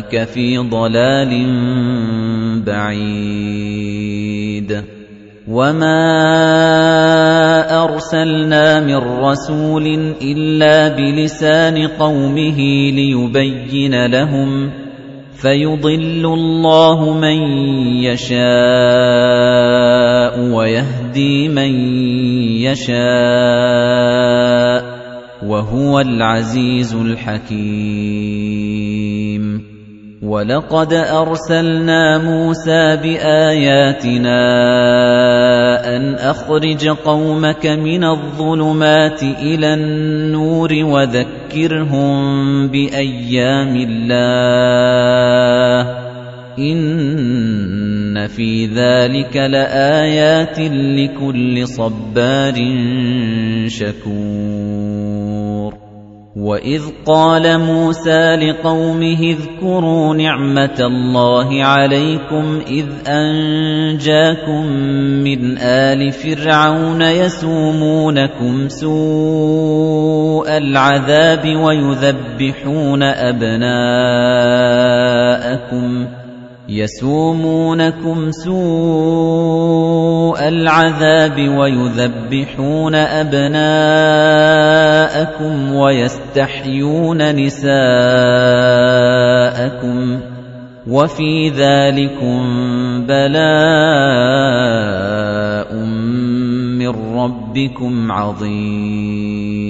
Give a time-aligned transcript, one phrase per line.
[0.00, 1.32] في ضلال
[2.66, 4.22] بعيد.
[5.48, 5.98] وما
[7.84, 12.58] أرسلنا من رسول إلا بلسان قومه
[12.90, 14.70] ليبين لهم
[15.42, 17.42] فيضل الله من
[18.06, 18.40] يشاء
[20.40, 21.74] ويهدي من
[22.62, 23.02] يشاء
[25.46, 28.32] وهو العزيز الحكيم.
[30.22, 34.38] وَلَقَدْ أَرْسَلْنَا مُوسَىٰ بِآيَاتِنَا
[35.96, 42.14] أَنْ أَخْرِجْ قَوْمَكَ مِنَ الظُّلُمَاتِ إِلَى النُّورِ وَذَكِّرْهُم
[42.68, 45.96] بِأَيَّامِ اللَّهِ ۚ
[46.58, 52.54] إِنَّ فِي ذَٰلِكَ لَآيَاتٍ لِّكُلِّ صَبَّارٍ
[53.66, 55.41] شَكُورٍ
[56.36, 64.66] وَإِذْ قَالَ مُوسَىٰ لِقَوْمِهِ اذْكُرُوا نِعْمَةَ اللَّهِ عَلَيْكُمْ إِذْ أَنجَاكُم
[65.24, 73.82] مِّنْ آلِ فِرْعَوْنَ يَسُومُونَكُمْ سُوءَ الْعَذَابِ وَيُذَبِّحُونَ أَبْنَاءَكُمْ
[76.72, 79.68] يَسُومُونَكُمْ سُوءَ
[80.48, 84.14] الْعَذَابِ وَيُذَبِّحُونَ أَبْنَاءَكُمْ
[85.74, 87.72] وَيَسْتَحْيُونَ نِسَاءَكُمْ
[90.88, 92.40] وَفِي ذَلِكُمْ
[93.06, 93.42] بَلَاءٌ
[96.80, 99.61] مِّن رَّبِّكُمْ عَظِيمٌ.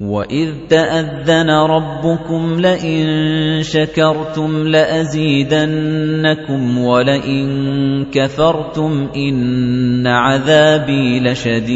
[0.00, 5.98] وَإِذْ تَأَذَّنَ رَبُّكُمْ لَئِن شَكَرْتُمْ لَأَزِيدَنَّكُمْ
[6.78, 11.74] وَلَئِن كَفَرْتُمْ إِنَّ عَذَابِي لَشَدِيدٌ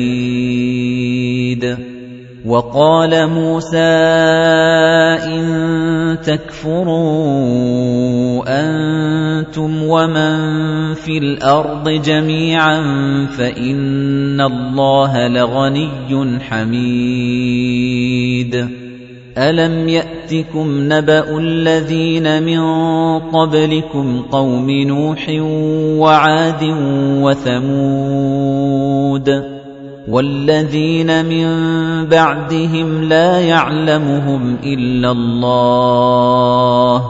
[2.48, 3.78] وَقَالَ مُوسَىٰ
[5.28, 5.44] إِن
[6.24, 7.12] تَكْفُرُوا
[8.48, 10.34] أَنتُمْ وَمَن
[10.94, 12.80] فِي الْأَرْضِ جَمِيعًا
[13.38, 17.88] فَإِنَّ اللَّهَ لَغَنِيٌّ حَمِيدٌ.
[19.38, 22.60] أَلَمْ يَأْتِكُمْ نَبَأُ الَّذِينَ مِن
[23.18, 25.28] قَبْلِكُمْ قَوْمِ نُوحٍ
[26.00, 26.64] وَعَادٍ
[27.22, 29.57] وَثَمُودَ؟
[30.08, 31.46] وَالَّذِينَ مِن
[32.08, 37.02] بَعْدِهِمْ لَا يَعْلَمُهُمْ إِلَّا اللَّهُ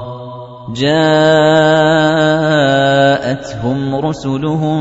[0.74, 1.54] جَاءَتْهُمْ
[3.94, 4.78] رُسُلُهُم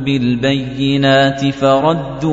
[0.00, 2.32] بِالْبَيِّنَاتِ فَرَدُّوا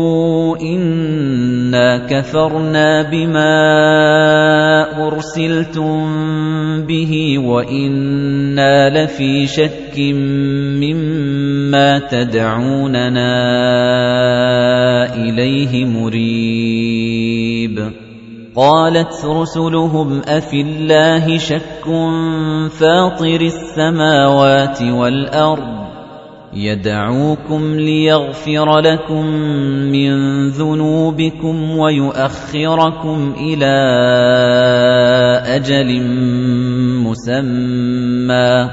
[0.57, 3.57] إِنَّا كَفَرْنَا بِمَا
[5.07, 5.97] أُرْسِلْتُم
[6.87, 9.99] بِهِ وَإِنَّا لَفِي شَكٍّ
[10.79, 13.33] مِّمَّا تَدْعُونَنَا
[15.15, 17.75] إِلَيْهِ مُرِيبٍ.
[18.55, 21.85] قَالَتْ رُسُلُهُمْ أَفِي اللَّهِ شَكٌّ
[22.79, 25.80] فَاطِرِ السَّمَاوَاتِ وَالْأَرْضِ
[26.53, 29.25] يَدْعُوكُمْ لِيَغْفِرَ لَكُم
[29.91, 33.79] مِّن ذُنُوبِكُمْ وَيُؤَخِّرَكُمْ إِلَىٰ
[35.55, 36.03] أَجَلٍ
[37.07, 38.69] مُّسَمًّى.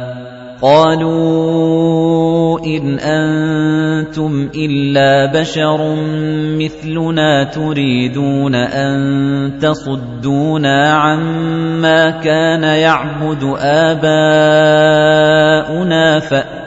[0.62, 5.94] قَالُوا إِنْ أَنتُمْ إِلَّا بَشَرٌ
[6.58, 14.08] مِّثْلُنَا تُرِيدُونَ أَن تَصُدُّونَا عَمَّا كَانَ يَعْبُدُ آبَاؤُنَا
[16.18, 16.57] فَأْتُونَا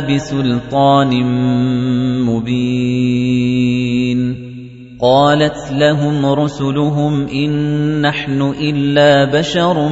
[0.00, 1.24] بِسُلْطَانٍ
[2.24, 4.48] مُّبِينٍ.
[5.00, 9.88] قالت لهم رسلهم إن نحن إلا بشر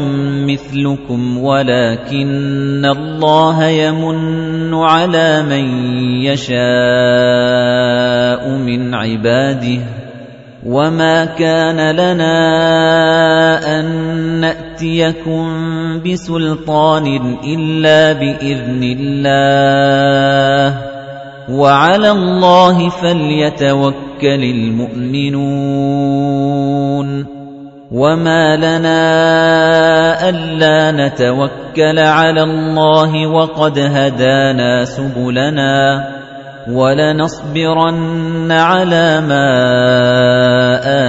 [0.47, 5.65] مثلكم ولكن الله يمن على من
[6.23, 6.59] يشاء
[8.59, 9.81] من عباده.
[10.67, 12.39] وما كان لنا
[13.81, 15.47] أن نأتيكم
[16.05, 17.07] بسلطان
[17.45, 20.79] إلا بإذن الله
[21.49, 25.67] وعلى الله فليتوكل المؤمنون
[27.93, 28.99] وما لنا
[30.29, 36.09] ألا نتوكل على الله وقد هدانا سبلنا
[36.69, 39.47] ولنصبرن على ما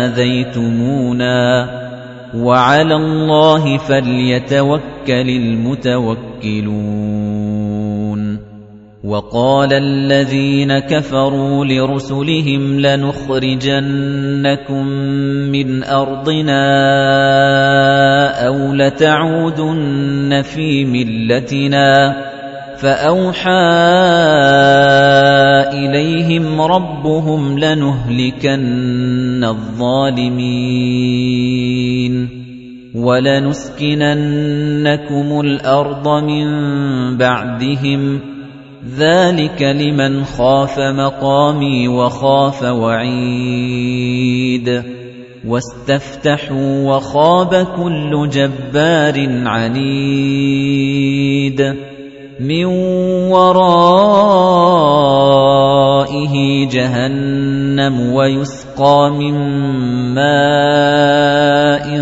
[0.06, 1.87] آذيتمونا
[2.36, 6.18] وعلى الله فليتوكل المتوكلون.
[9.04, 14.88] وقال الذين كفروا لرسلهم لنخرجنكم
[15.52, 16.68] من أرضنا
[18.48, 22.28] أو لتعودن في ملتنا.
[22.78, 23.50] فأوحى
[25.74, 31.77] إليهم ربهم لنهلكن الظالمين.
[32.98, 36.48] ولنسكننكم الأرض من
[37.18, 38.22] بعدهم.
[38.98, 43.98] ذلك لمن خاف مقامي وخاف وعيد.
[45.48, 51.08] واستفتحوا وخاب كل جبار عنيد.
[52.40, 52.66] من
[53.34, 53.78] ورائه
[56.70, 59.34] جهنم ويسقى من
[60.14, 62.02] ماء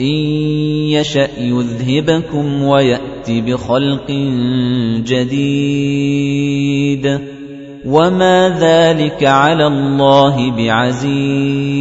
[0.00, 0.16] إن
[0.90, 4.10] يشأ يذهبكم ويأت بخلق
[5.06, 7.20] جديد.
[7.86, 11.76] وما ذلك على الله بعزيز.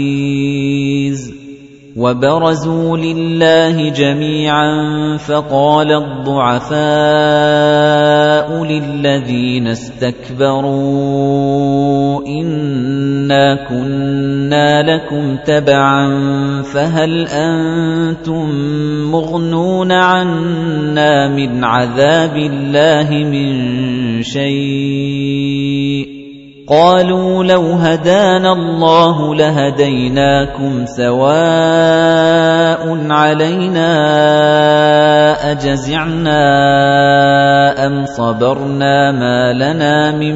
[1.95, 6.75] وبرزوا لله جميعا فقال الضعفاء
[8.63, 11.84] للذين استكبروا
[12.27, 16.07] إنا كنا لكم تبعا
[16.61, 18.49] فهل أنتم
[19.11, 26.15] مغنون عنا من عذاب الله من شيء؟
[26.67, 31.25] قالوا لو هدانا الله لهديناكم سواء
[33.11, 33.91] علينا
[35.51, 36.45] أجزعنا
[37.87, 40.35] أم صبرنا ما لنا من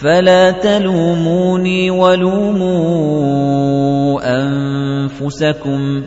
[0.00, 3.14] فلا تلوموني ولوموا
[4.42, 6.02] أنفسكم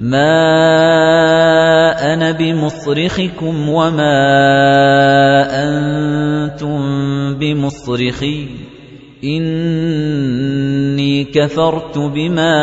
[0.00, 0.54] ما
[2.14, 4.18] أنا بمصرخكم وما
[5.50, 6.78] أنتم
[7.34, 8.48] بمصرخي
[9.24, 10.44] إِنِّي
[11.24, 12.56] كَفَرْتُ بِمَا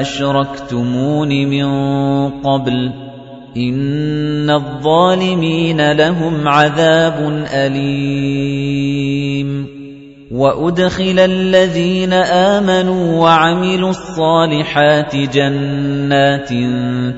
[0.00, 1.66] أَشْرَكْتُمُونِ مِن
[2.42, 3.11] قَبْلُ
[3.56, 9.02] إِنَّ الظَّالِمِينَ لَهُمْ عَذَابٌ أَلِيمٌ
[10.32, 16.48] وَأُدْخِلَ الَّذِينَ آمَنُوا وَعَمِلُوا الصَّالِحَاتِ جَنَّاتٍ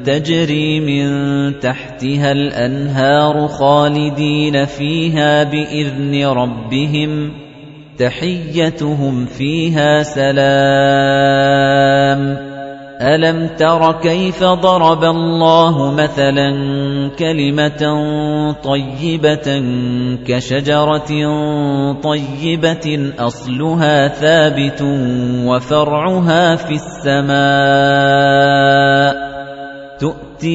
[0.06, 1.08] تَجْرِي مِن
[1.60, 7.32] تَحْتِهَا الْأَنْهَارُ خَالِدِينَ فِيهَا بِإِذْنِ رَبِّهِمْ
[7.98, 10.34] تَحِيَّتُهُمْ فِيهَا سَلَامٌ
[13.00, 16.50] أَلَمْ تَرَ كَيْفَ ضَرَبَ اللَّهُ مَثَلًا
[17.18, 17.82] كَلِمَةً
[18.64, 19.62] طَيِّبَةً
[20.26, 21.12] كَشَجَرَةٍ
[21.92, 24.82] طَيِّبَةٍ أَصْلُهَا ثَابِتٌ
[25.46, 27.34] وَفَرْعُهَا فِي السَّمَاءِ
[29.98, 30.54] تُؤْتِي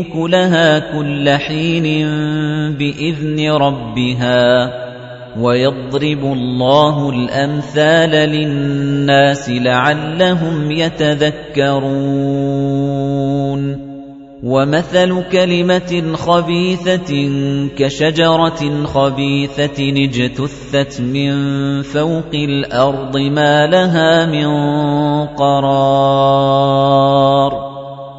[0.00, 2.06] أُكُلَهَا كُلَّ حِينٍ
[2.76, 4.89] بِإِذْنِ رَبِّهَا
[5.38, 11.90] وَيَضْرِبُ اللَّهُ الْأَمْثَالَ لِلنَّاسِ لَعَلَّهُمْ يَتَذَكَّرُونَ.
[14.42, 17.28] وَمَثَلُ كَلِمَةٍ خَبِيثَةٍ
[17.76, 21.32] كَشَجَرَةٍ خَبِيثَةٍ اجْتُثَّتْ مِنْ
[21.82, 24.46] فَوْقِ الْأَرْضِ مَا لَهَا مِنْ
[25.36, 26.90] قَرَارٍ.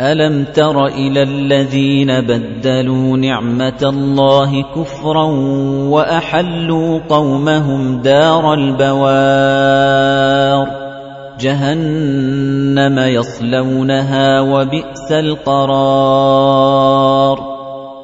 [0.00, 5.24] أَلَمْ تَرَ إِلَى الَّذِينَ بَدَّلُوا نِعْمَةَ اللَّهِ كُفْرًا
[5.90, 10.68] وَأَحَلُّوا قَوْمَهُمْ دَارَ الْبَوَارِ؟
[11.40, 16.78] جَهَنَّمَ يَصْلَوْنَهَا وَبِئْسَ الْقَرَارُ.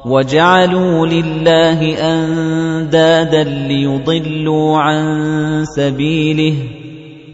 [0.05, 6.55] وَجَعَلُوا لِلَّهِ أَندَادًا لِّيُضِلُّوا عَن سَبِيلِهِ.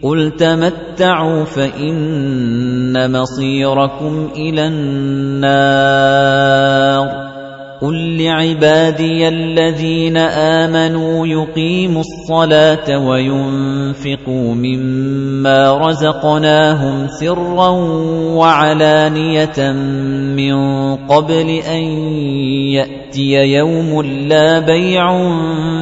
[0.02, 6.12] قُلْ تَمَتَّعُوا فَإِنَّ مَصِيرَكُمْ إِلَى النَّارِ.
[7.82, 17.68] قُل لِّعِبَادِيَ الَّذِينَ آمَنُوا يُقِيمُوا الصَّلَاةَ وَيُنفِقُوا مِمَّا رَزَقْنَاهُمْ سِرًّا
[18.38, 19.72] وَعَلَانِيَةً
[20.36, 20.54] مِّن
[20.96, 21.82] قَبْلِ أَن
[22.70, 25.18] يَأْتِيَ يَوْمٌ لَّا بَيْعٌ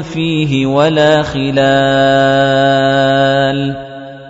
[0.02, 1.60] فِيهِ وَلَا خِلَالٌ.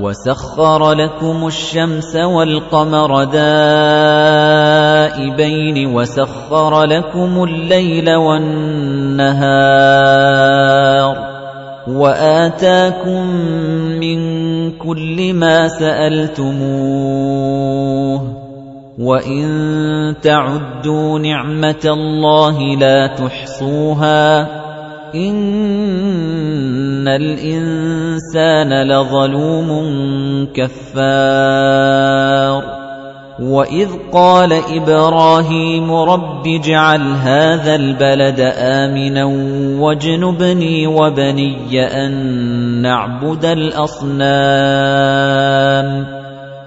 [0.00, 3.46] وَسَخَّرَ لَكُمُ الشَّمْسَ وَالْقَمَرَ دَائِبَيْنِ
[5.94, 9.54] وَسَخَّرَ لَكُمُ اللَّيْلَ وَالنَّهَارَ
[11.88, 13.26] وَآتَاكُم
[14.02, 14.18] مِّن
[14.78, 17.14] كُلِّ مَا سَأَلْتُمُوهُ
[18.98, 24.63] وَإِن تَعُدُّوا نِعْمَةَ اللَّهِ لَا تُحْصُوهَا
[25.14, 29.68] إِنَّ الْإِنسَانَ لَظَلُومٌ
[30.54, 32.04] كَفَّارٌ
[33.40, 39.24] وَإِذْ قَالَ إِبْرَاهِيمُ رَبِّ اجْعَلْ هَذَا الْبَلَدَ آمِنًا
[39.82, 42.12] وَاجْنُبْنِي وَبَنِيَّ أَن
[42.82, 44.24] نَّعْبُدَ الْأَصْنَامَ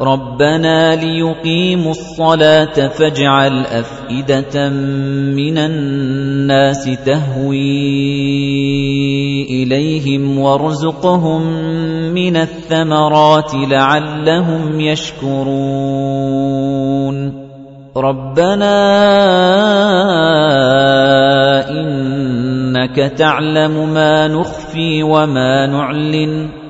[0.00, 4.68] رَبَّنَا لِيُقِيمُوا الصَّلَاةَ فَاجْعَلْ أَفْئِدَةً
[5.36, 7.60] مِّنَ النَّاسِ تَهْوِي
[9.62, 11.42] إِلَيْهِمْ وَارْزُقْهُم
[12.14, 15.50] مِّنَ الثَّمَرَاتِ لَعَلَّهُمْ يَشْكُرُونَ.
[17.96, 18.76] رَبَّنَا
[21.70, 26.69] إِنَّكَ تَعْلَمُ مَا نُخْفِي وَمَا نُعْلِنُ.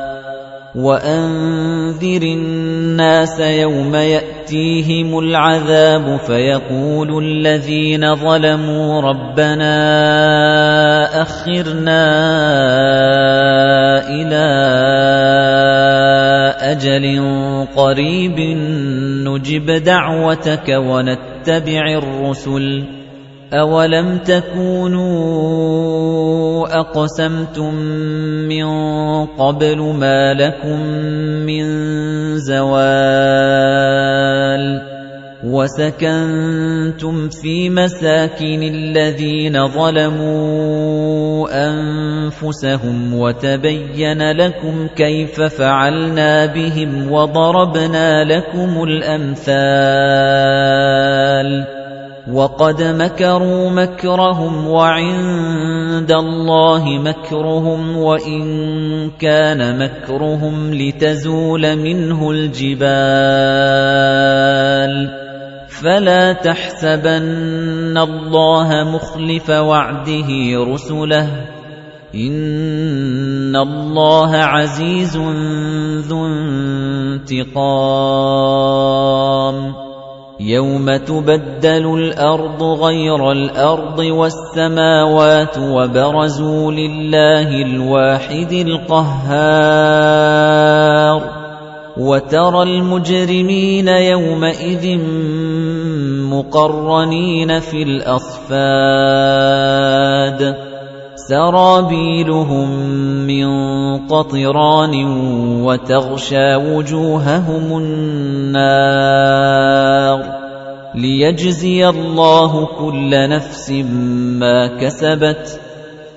[0.75, 9.75] وَأَنذِرِ النَّاسَ يَوْمَ يَأْتِيهِمُ الْعَذَابُ فَيَقُولُ الَّذِينَ ظَلَمُوا رَبَّنَا
[11.21, 12.03] أَخِّرْنَا
[14.15, 14.47] إِلَى
[16.71, 17.05] أَجَلٍ
[17.75, 18.39] قَرِيبٍ
[19.27, 23.00] نُّجِبْ دَعْوَتَكَ وَنَتَّبِعِ الرُّسُلَ
[23.53, 25.11] أَوَلَمْ تَكُونُوا
[26.79, 27.75] أَقْسَمْتُم
[28.47, 28.65] مِّن
[29.25, 30.79] قَبْلُ مَا لَكُم
[31.43, 31.65] مِّن
[32.39, 33.91] زَوَالٍ
[35.43, 49.51] وَسَكَنتُمْ فِي مَسَاكِنِ الَّذِينَ ظَلَمُوا أَنفُسَهُمْ وَتَبَيَّنَ لَكُمْ كَيْفَ فَعَلْنَا بِهِمْ وَضَرَبْنَا لَكُمُ الْأَمْثَالَ
[52.29, 58.41] وَقَدْ مَكَرُوا مَكْرَهُمْ وَعِندَ اللَّهِ مَكْرُهُمْ وَإِن
[59.17, 62.91] كَانَ مَكْرُهُمْ لِتَزُولَ مِنْهُ الْجِبَالُ
[65.81, 70.29] فَلَا تَحْسَبَنَّ اللَّهَ مُخْلِفَ وَعْدِهِ
[70.73, 71.27] رُسُلَهُ
[72.15, 75.17] إِنَّ اللَّهَ عَزِيزٌ
[76.05, 76.25] ذُو
[77.25, 77.61] انتِقَامٍ
[80.41, 89.81] يَوْمَ تُبَدَّلُ الْأَرْضُ غَيْرَ الْأَرْضِ وَالسَّمَاوَاتُ وَبَرَزُوا لِلَّهِ الْوَاحِدِ الْقَهَّارِ
[91.97, 94.97] وَتَرَى الْمُجْرِمِينَ يَوْمَئِذٍ
[96.33, 98.61] مُقَرَّنِينَ فِي الْأَصْفَادِ
[101.31, 102.69] سَرَابِيلُهُم
[103.27, 103.47] مِّن
[104.07, 104.95] قَطِرَانٍ
[105.63, 108.91] وَتَغْشَىٰ وُجُوهَهُمُ النَّارُ
[110.95, 113.71] لِيَجْزِيَ اللَّهُ كُلَّ نَفْسٍ
[114.43, 115.59] مَّا كَسَبَتْ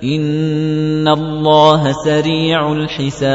[0.03, 3.25] إِنَّ اللَّهَ سَرِيعُ الْحِسَابِ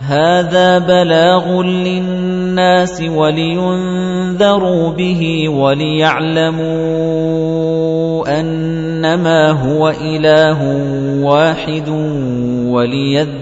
[0.00, 6.70] هَذَا بَلَاغٌ لِّلنَّاسِ وَلِيُنذَرُوا بِهِ وَلِيَعْلَمُوا
[8.40, 10.58] أَنَّمَا هُوَ إِلَٰهٌ
[11.22, 11.88] وَاحِدٌ
[12.66, 13.40] وَلِيَذَّكَّرَ